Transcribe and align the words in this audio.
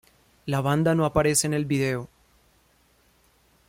La 0.47 0.61
banda 0.61 0.95
no 0.95 1.05
aparece 1.05 1.45
en 1.45 1.53
el 1.53 1.65
video. 1.67 2.09